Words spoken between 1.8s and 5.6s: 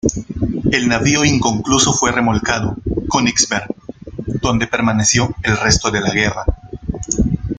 fue remolcado Königsberg, donde permaneció el